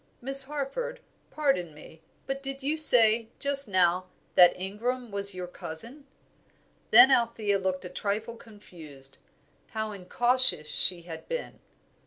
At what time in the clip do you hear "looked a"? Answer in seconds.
7.59-7.89